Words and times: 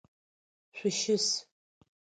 Шъущыс! 0.77 1.25